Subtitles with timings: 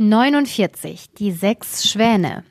[0.00, 1.10] 49.
[1.18, 2.44] Die sechs Schwäne.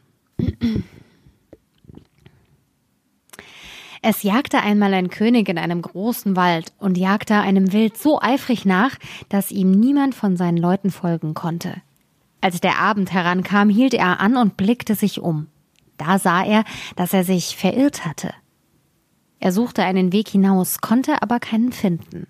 [4.01, 8.65] Es jagte einmal ein König in einem großen Wald und jagte einem Wild so eifrig
[8.65, 8.97] nach,
[9.29, 11.75] dass ihm niemand von seinen Leuten folgen konnte.
[12.41, 15.47] Als der Abend herankam, hielt er an und blickte sich um.
[15.95, 16.65] Da sah er,
[16.97, 18.33] dass er sich verirrt hatte.
[19.39, 22.27] Er suchte einen Weg hinaus, konnte aber keinen finden.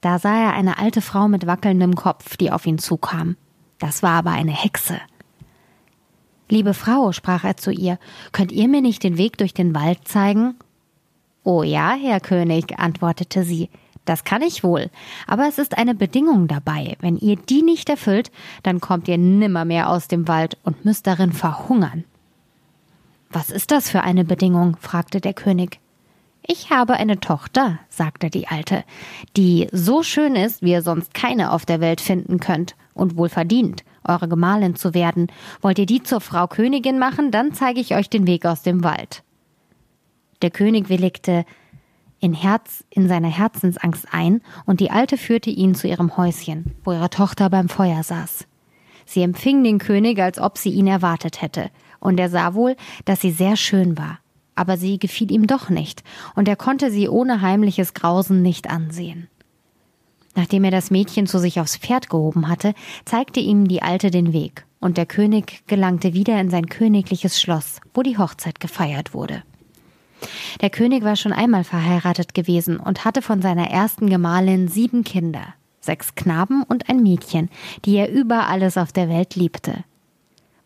[0.00, 3.36] Da sah er eine alte Frau mit wackelndem Kopf, die auf ihn zukam.
[3.80, 5.00] Das war aber eine Hexe.
[6.48, 7.98] Liebe Frau, sprach er zu ihr,
[8.30, 10.54] könnt ihr mir nicht den Weg durch den Wald zeigen?
[11.42, 13.70] Oh ja, Herr König, antwortete sie,
[14.04, 14.90] das kann ich wohl,
[15.26, 16.96] aber es ist eine Bedingung dabei.
[17.00, 18.30] Wenn ihr die nicht erfüllt,
[18.62, 22.04] dann kommt ihr nimmermehr aus dem Wald und müsst darin verhungern.
[23.30, 24.76] Was ist das für eine Bedingung?
[24.80, 25.78] fragte der König.
[26.52, 28.82] Ich habe eine Tochter, sagte die Alte,
[29.36, 33.28] die so schön ist, wie ihr sonst keine auf der Welt finden könnt und wohl
[33.28, 35.28] verdient, eure Gemahlin zu werden.
[35.60, 38.82] Wollt ihr die zur Frau Königin machen, dann zeige ich euch den Weg aus dem
[38.82, 39.22] Wald.
[40.42, 41.44] Der König willigte
[42.18, 46.90] in Herz, in seiner Herzensangst ein, und die Alte führte ihn zu ihrem Häuschen, wo
[46.90, 48.48] ihre Tochter beim Feuer saß.
[49.06, 53.20] Sie empfing den König, als ob sie ihn erwartet hätte, und er sah wohl, dass
[53.20, 54.18] sie sehr schön war.
[54.60, 59.28] Aber sie gefiel ihm doch nicht, und er konnte sie ohne heimliches Grausen nicht ansehen.
[60.34, 62.74] Nachdem er das Mädchen zu sich aufs Pferd gehoben hatte,
[63.06, 67.80] zeigte ihm die Alte den Weg, und der König gelangte wieder in sein königliches Schloss,
[67.94, 69.44] wo die Hochzeit gefeiert wurde.
[70.60, 75.54] Der König war schon einmal verheiratet gewesen und hatte von seiner ersten Gemahlin sieben Kinder,
[75.80, 77.48] sechs Knaben und ein Mädchen,
[77.86, 79.84] die er über alles auf der Welt liebte.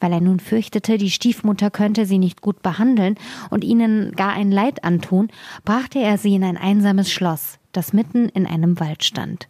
[0.01, 3.17] Weil er nun fürchtete, die Stiefmutter könnte sie nicht gut behandeln
[3.51, 5.29] und ihnen gar ein Leid antun,
[5.65, 9.49] brachte er sie in ein einsames Schloss, das mitten in einem Wald stand.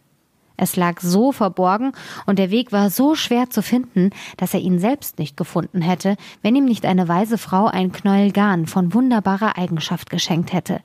[0.57, 1.91] Es lag so verborgen
[2.25, 6.15] und der Weg war so schwer zu finden, dass er ihn selbst nicht gefunden hätte,
[6.41, 10.79] wenn ihm nicht eine weise Frau ein Knäuel Garn von wunderbarer Eigenschaft geschenkt hätte.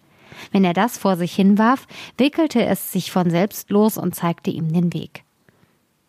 [0.53, 1.87] Wenn er das vor sich hinwarf,
[2.19, 5.25] wickelte es sich von selbst los und zeigte ihm den Weg.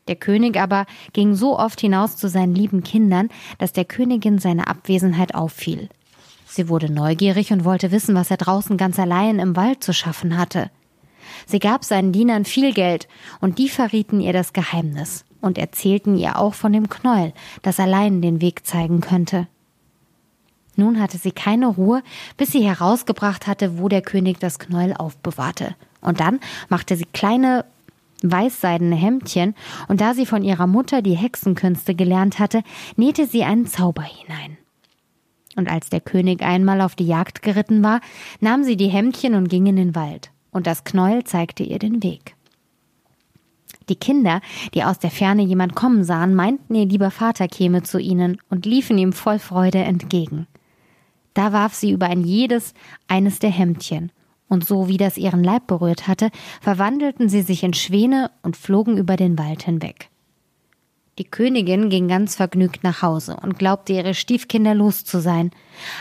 [0.08, 4.68] Der König aber ging so oft hinaus zu seinen lieben Kindern, dass der Königin seine
[4.68, 5.90] Abwesenheit auffiel.
[6.48, 10.38] Sie wurde neugierig und wollte wissen, was er draußen ganz allein im Wald zu schaffen
[10.38, 10.70] hatte.
[11.46, 13.08] Sie gab seinen Dienern viel Geld,
[13.40, 18.22] und die verrieten ihr das Geheimnis und erzählten ihr auch von dem Knäuel, das allein
[18.22, 19.48] den Weg zeigen könnte.
[20.76, 22.02] Nun hatte sie keine Ruhe,
[22.38, 25.76] bis sie herausgebracht hatte, wo der König das Knäuel aufbewahrte.
[26.02, 27.66] Und dann machte sie kleine
[28.24, 29.56] weißseidene Hemdchen,
[29.88, 32.64] und da sie von ihrer Mutter die Hexenkünste gelernt hatte,
[32.96, 34.58] nähte sie einen Zauber hinein.
[35.56, 38.00] Und als der König einmal auf die Jagd geritten war,
[38.40, 42.04] nahm sie die Hemdchen und ging in den Wald und das Knäuel zeigte ihr den
[42.04, 42.36] Weg.
[43.90, 44.42] Die Kinder,
[44.74, 48.66] die aus der Ferne jemand kommen sahen, meinten, ihr lieber Vater käme zu ihnen und
[48.66, 50.48] liefen ihm voll Freude entgegen.
[51.34, 52.74] Da warf sie über ein jedes
[53.08, 54.12] eines der Hemdchen,
[54.52, 56.30] und so wie das ihren Leib berührt hatte,
[56.60, 60.10] verwandelten sie sich in Schwäne und flogen über den Wald hinweg.
[61.18, 65.52] Die Königin ging ganz vergnügt nach Hause und glaubte ihre Stiefkinder los zu sein,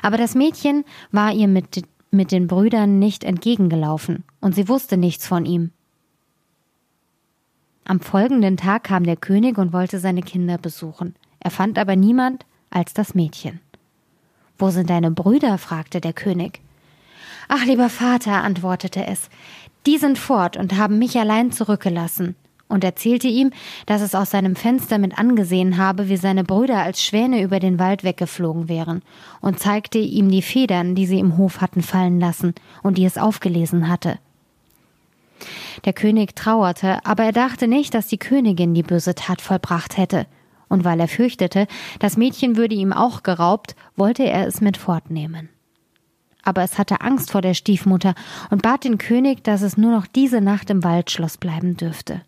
[0.03, 5.28] aber das Mädchen war ihr mit mit den Brüdern nicht entgegengelaufen, und sie wusste nichts
[5.28, 5.71] von ihm.
[7.84, 11.15] Am folgenden Tag kam der König und wollte seine Kinder besuchen.
[11.39, 13.60] Er fand aber niemand als das Mädchen.
[14.59, 15.56] Wo sind deine Brüder?
[15.56, 16.60] fragte der König.
[17.53, 19.28] Ach, lieber Vater, antwortete es,
[19.84, 22.37] die sind fort und haben mich allein zurückgelassen
[22.69, 23.50] und erzählte ihm,
[23.87, 27.81] dass es aus seinem Fenster mit angesehen habe, wie seine Brüder als Schwäne über den
[27.81, 29.03] Wald weggeflogen wären,
[29.41, 33.19] und zeigte ihm die Federn, die sie im Hof hatten fallen lassen und die es
[33.19, 34.21] aufgelesen hatte.
[35.84, 40.28] Der König trauerte, aber er dachte nicht, dass die Königin die böse Tat vollbracht hätte,
[40.69, 41.66] und weil er fürchtete,
[41.99, 45.49] das Mädchen würde ihm auch geraubt, wollte er es mit fortnehmen.
[46.50, 48.12] Aber es hatte Angst vor der Stiefmutter
[48.50, 52.22] und bat den König, dass es nur noch diese Nacht im Waldschloss bleiben dürfte.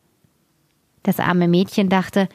[1.03, 2.29] Das arme Mädchen dachte,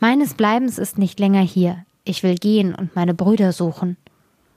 [0.00, 3.96] meines Bleibens ist nicht länger hier, ich will gehen und meine Brüder suchen.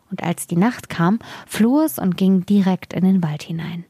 [0.09, 3.85] Und als die Nacht kam, floh es und ging direkt in den Wald hinein.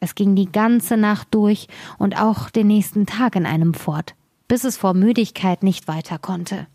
[0.00, 1.68] Es ging die ganze Nacht durch
[1.98, 4.14] und auch den nächsten Tag in einem fort,
[4.48, 6.68] bis es vor Müdigkeit nicht weiter konnte.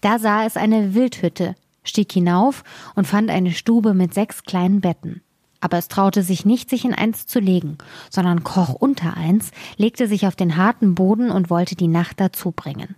[0.00, 1.54] Da sah es eine Wildhütte,
[1.88, 2.62] stieg hinauf
[2.94, 5.22] und fand eine Stube mit sechs kleinen Betten
[5.60, 7.78] aber es traute sich nicht, sich in eins zu legen,
[8.10, 12.52] sondern kroch unter eins, legte sich auf den harten Boden und wollte die Nacht dazu
[12.52, 12.94] bringen.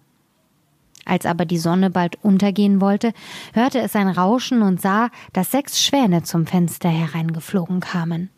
[1.07, 3.13] Als aber die Sonne bald untergehen wollte,
[3.55, 8.31] hörte es ein Rauschen und sah, dass sechs Schwäne zum Fenster hereingeflogen kamen.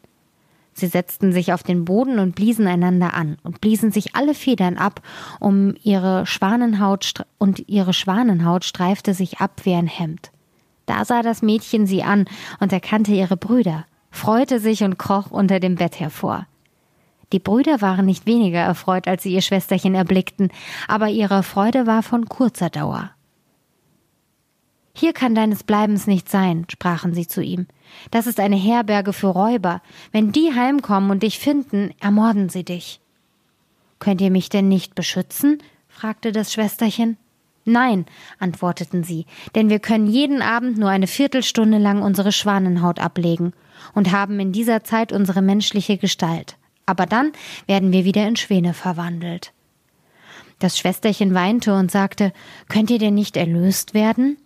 [0.75, 4.79] Sie setzten sich auf den Boden und bliesen einander an und bliesen sich alle Federn
[4.79, 5.03] ab,
[5.39, 10.32] um ihre Schwanenhaut und ihre Schwanenhaut streifte sich ab wie ein Hemd.
[10.87, 12.27] Da sah das Mädchen sie an
[12.61, 16.47] und erkannte ihre Brüder, freute sich und kroch unter dem Bett hervor.
[17.33, 20.51] Die Brüder waren nicht weniger erfreut, als sie ihr Schwesterchen erblickten,
[20.87, 23.11] aber ihre Freude war von kurzer Dauer.
[24.95, 27.67] Hier kann deines Bleibens nicht sein, sprachen sie zu ihm.
[28.11, 29.81] Das ist eine Herberge für Räuber.
[30.13, 33.01] Wenn die heimkommen und dich finden, ermorden sie dich.
[33.99, 35.63] Könnt ihr mich denn nicht beschützen?
[35.89, 37.17] fragte das Schwesterchen.
[37.65, 38.07] Nein,
[38.39, 43.53] antworteten sie, denn wir können jeden Abend nur eine Viertelstunde lang unsere Schwanenhaut ablegen
[43.95, 46.57] und haben in dieser Zeit unsere menschliche Gestalt.
[46.87, 47.33] Aber dann
[47.67, 49.53] werden wir wieder in Schwäne verwandelt.
[50.59, 52.33] Das Schwesterchen weinte und sagte,
[52.69, 54.39] Könnt ihr denn nicht erlöst werden?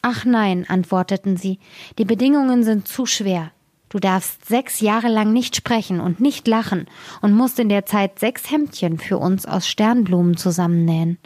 [0.00, 1.60] Ach nein, antworteten sie,
[1.98, 3.52] die Bedingungen sind zu schwer.
[3.88, 6.86] Du darfst sechs Jahre lang nicht sprechen und nicht lachen
[7.20, 11.18] und musst in der Zeit sechs Hemdchen für uns aus Sternblumen zusammennähen.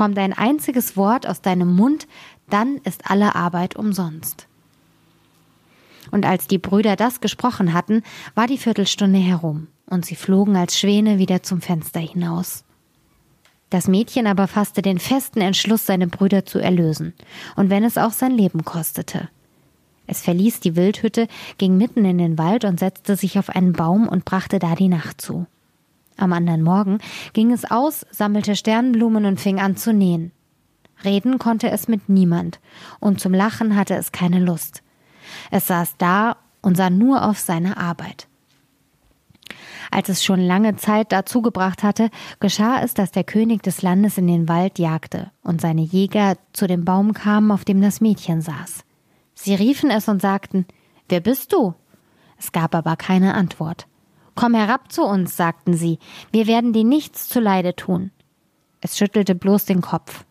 [0.00, 2.08] Kommt ein einziges Wort aus deinem Mund,
[2.48, 4.46] dann ist alle Arbeit umsonst.
[6.10, 8.02] Und als die Brüder das gesprochen hatten,
[8.34, 12.64] war die Viertelstunde herum, und sie flogen als Schwäne wieder zum Fenster hinaus.
[13.68, 17.12] Das Mädchen aber fasste den festen Entschluss, seine Brüder zu erlösen,
[17.54, 19.28] und wenn es auch sein Leben kostete.
[20.06, 24.08] Es verließ die Wildhütte, ging mitten in den Wald und setzte sich auf einen Baum
[24.08, 25.46] und brachte da die Nacht zu.
[26.20, 26.98] Am anderen Morgen
[27.32, 30.32] ging es aus, sammelte Sternblumen und fing an zu nähen.
[31.02, 32.60] Reden konnte es mit niemand,
[33.00, 34.82] und zum Lachen hatte es keine Lust.
[35.50, 38.28] Es saß da und sah nur auf seine Arbeit.
[39.90, 44.18] Als es schon lange Zeit dazu gebracht hatte, geschah es, dass der König des Landes
[44.18, 48.42] in den Wald jagte und seine Jäger zu dem Baum kamen, auf dem das Mädchen
[48.42, 48.84] saß.
[49.34, 50.66] Sie riefen es und sagten,
[51.08, 51.74] Wer bist du?
[52.38, 53.86] Es gab aber keine Antwort.
[54.34, 55.98] Komm herab zu uns, sagten sie,
[56.32, 58.10] wir werden dir nichts zuleide tun.
[58.80, 60.24] Es schüttelte bloß den Kopf.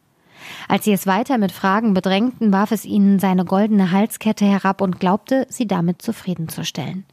[0.68, 5.00] Als sie es weiter mit Fragen bedrängten, warf es ihnen seine goldene Halskette herab und
[5.00, 7.06] glaubte, sie damit zufriedenzustellen.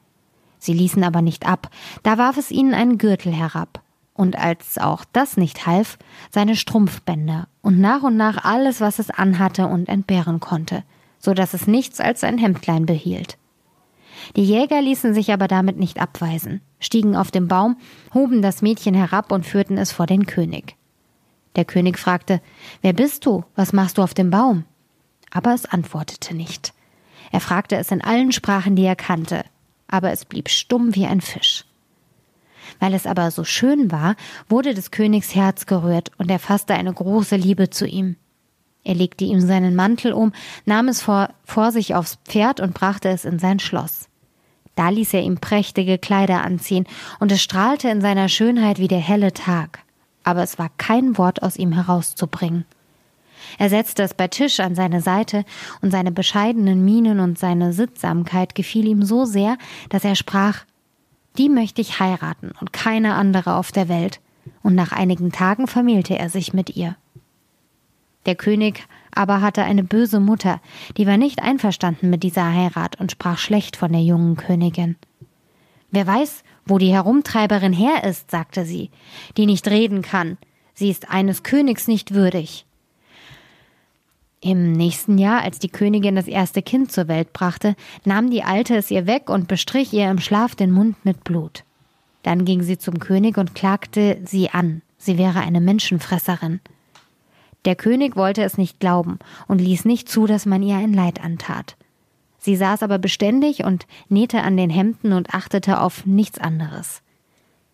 [0.59, 1.71] Sie ließen aber nicht ab,
[2.03, 3.83] da warf es ihnen einen Gürtel herab.
[4.15, 5.99] Und als auch das nicht half,
[6.31, 10.85] seine Strumpfbänder und nach und nach alles, was es anhatte und entbehren konnte,
[11.19, 13.37] so dass es nichts als sein Hemdlein behielt.
[14.35, 17.77] Die Jäger ließen sich aber damit nicht abweisen, stiegen auf den Baum,
[18.13, 20.77] hoben das Mädchen herab und führten es vor den König.
[21.55, 22.41] Der König fragte,
[22.83, 23.45] Wer bist du?
[23.55, 24.65] Was machst du auf dem Baum?
[25.31, 26.73] Aber es antwortete nicht.
[27.33, 29.45] Er fragte es in allen Sprachen, die er kannte,
[29.89, 31.65] aber es blieb stumm wie ein Fisch.
[32.79, 34.17] Weil es aber so schön war,
[34.49, 38.17] wurde des Königs Herz gerührt und er fasste eine große Liebe zu ihm.
[38.85, 40.33] Er legte ihm seinen Mantel um,
[40.65, 44.09] nahm es vor, vor sich aufs Pferd und brachte es in sein Schloss.
[44.77, 46.87] Da ließ er ihm prächtige Kleider anziehen,
[47.19, 49.81] und es strahlte in seiner Schönheit wie der helle Tag,
[50.23, 52.67] aber es war kein Wort aus ihm herauszubringen.
[53.59, 55.45] Er setzte es bei Tisch an seine Seite,
[55.81, 59.57] und seine bescheidenen Mienen und seine Sittsamkeit gefiel ihm so sehr,
[59.89, 60.65] dass er sprach
[61.39, 64.21] Die möchte ich heiraten und keine andere auf der Welt,
[64.63, 66.97] und nach einigen Tagen vermählte er sich mit ihr.
[68.27, 70.61] Der König aber hatte eine böse Mutter,
[70.97, 74.97] die war nicht einverstanden mit dieser Heirat und sprach schlecht von der jungen Königin.
[75.91, 78.91] Wer weiß, wo die Herumtreiberin her ist, sagte sie,
[79.37, 80.37] die nicht reden kann.
[80.75, 82.67] Sie ist eines Königs nicht würdig.
[84.41, 88.77] Im nächsten Jahr, als die Königin das erste Kind zur Welt brachte, nahm die Alte
[88.77, 91.65] es ihr weg und bestrich ihr im Schlaf den Mund mit Blut.
[92.23, 96.61] Dann ging sie zum König und klagte sie an, sie wäre eine Menschenfresserin.
[97.67, 101.23] Der König wollte es nicht glauben und ließ nicht zu, dass man ihr ein Leid
[101.23, 101.77] antat.
[102.39, 107.03] Sie saß aber beständig und nähte an den Hemden und achtete auf nichts anderes.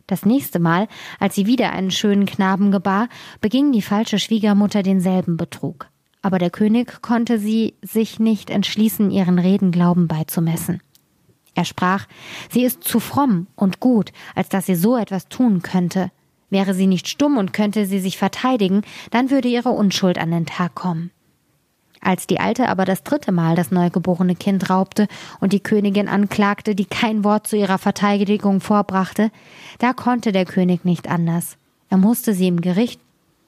[0.08, 0.88] Das nächste Mal,
[1.20, 3.08] als sie wieder einen schönen Knaben gebar,
[3.40, 9.38] beging die falsche Schwiegermutter denselben Betrug aber der König konnte sie sich nicht entschließen, ihren
[9.38, 10.80] Reden Glauben beizumessen.
[11.54, 12.06] Er sprach,
[12.50, 16.10] sie ist zu fromm und gut, als dass sie so etwas tun könnte.
[16.52, 20.44] Wäre sie nicht stumm und könnte sie sich verteidigen, dann würde ihre Unschuld an den
[20.44, 21.10] Tag kommen.
[22.02, 25.08] Als die Alte aber das dritte Mal das neugeborene Kind raubte
[25.40, 29.30] und die Königin anklagte, die kein Wort zu ihrer Verteidigung vorbrachte,
[29.78, 31.56] da konnte der König nicht anders.
[31.88, 33.00] Er musste sie im Gericht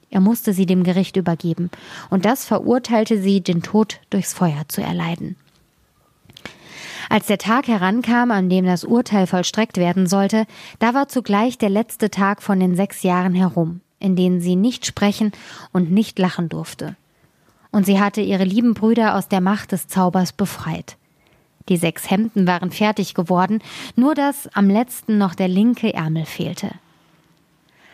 [0.09, 1.71] er musste sie dem Gericht übergeben,
[2.09, 5.35] und das verurteilte sie, den Tod durchs Feuer zu erleiden.
[7.15, 10.47] Als der Tag herankam, an dem das Urteil vollstreckt werden sollte,
[10.81, 14.85] da war zugleich der letzte Tag von den sechs Jahren herum, in denen sie nicht
[14.85, 15.31] sprechen
[15.73, 16.97] und nicht lachen durfte.
[17.71, 20.97] Und sie hatte ihre lieben Brüder aus der Macht des Zaubers befreit.
[21.69, 23.61] Die sechs Hemden waren fertig geworden,
[23.95, 26.73] nur dass am letzten noch der linke Ärmel fehlte.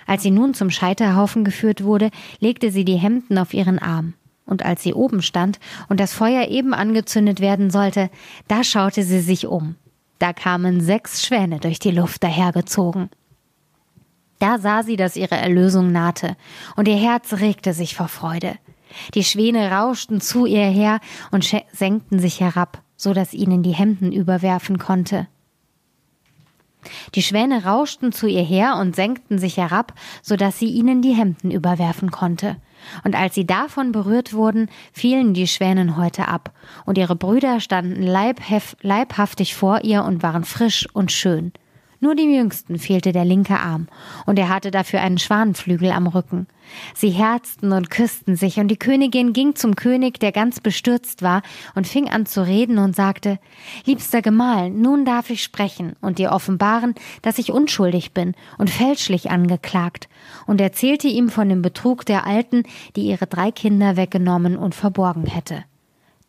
[0.06, 4.14] Als sie nun zum Scheiterhaufen geführt wurde, legte sie die Hemden auf ihren Arm.
[4.50, 8.10] Und als sie oben stand und das Feuer eben angezündet werden sollte,
[8.48, 9.76] da schaute sie sich um.
[10.18, 13.08] Da kamen sechs Schwäne durch die Luft dahergezogen.
[14.38, 16.36] Da sah sie, dass ihre Erlösung nahte,
[16.76, 18.56] und ihr Herz regte sich vor Freude.
[19.14, 24.12] Die Schwäne rauschten zu ihr her und senkten sich herab, so dass ihnen die Hemden
[24.12, 25.28] überwerfen konnte.
[27.14, 31.12] Die Schwäne rauschten zu ihr her und senkten sich herab, so dass sie ihnen die
[31.12, 32.56] Hemden überwerfen konnte.
[33.04, 36.52] Und als sie davon berührt wurden, fielen die Schwänenhäute ab,
[36.86, 41.52] und ihre Brüder standen leibhaftig vor ihr und waren frisch und schön.
[42.02, 43.86] Nur dem Jüngsten fehlte der linke Arm,
[44.24, 46.46] und er hatte dafür einen Schwanenflügel am Rücken.
[46.94, 51.42] Sie herzten und küssten sich, und die Königin ging zum König, der ganz bestürzt war,
[51.74, 53.38] und fing an zu reden und sagte
[53.84, 59.30] Liebster Gemahl, nun darf ich sprechen und dir offenbaren, dass ich unschuldig bin und fälschlich
[59.30, 60.08] angeklagt,
[60.46, 62.62] und erzählte ihm von dem Betrug der Alten,
[62.96, 65.64] die ihre drei Kinder weggenommen und verborgen hätte.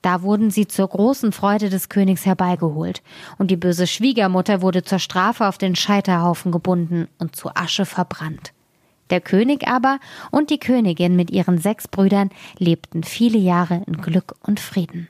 [0.02, 3.04] Da wurden sie zur großen Freude des Königs herbeigeholt,
[3.38, 8.54] und die böse Schwiegermutter wurde zur Strafe auf den Scheiterhaufen gebunden und zu Asche verbrannt.
[9.12, 10.00] Der König aber
[10.32, 15.10] und die Königin mit ihren sechs Brüdern lebten viele Jahre in Glück und Frieden.